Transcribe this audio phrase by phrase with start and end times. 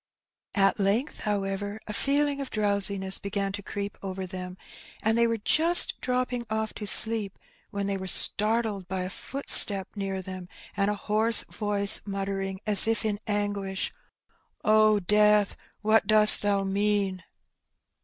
[0.55, 4.57] At length, however, a feeling of drowsiness began to creep over them,
[5.03, 7.37] and they were just dropping off to sleep
[7.69, 12.87] when they were startled by a footstep near them, and a hoarse voice muttering, as
[12.87, 13.91] if in anguish,
[14.65, 17.23] '^O Death, what dost thou mean?